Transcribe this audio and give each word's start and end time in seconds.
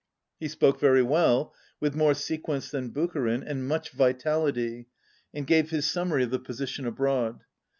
He 0.39 0.47
spoke 0.47 0.79
very 0.79 1.03
well, 1.03 1.53
with 1.79 1.93
more 1.95 2.15
sequence 2.15 2.71
than 2.71 2.89
Bucharin, 2.89 3.43
and 3.43 3.67
much 3.67 3.91
vitality, 3.91 4.87
and 5.31 5.45
gave 5.45 5.69
his 5.69 5.91
sum 5.91 6.09
mary 6.09 6.23
of 6.23 6.31
the 6.31 6.39
position 6.39 6.87
abroad. 6.87 7.41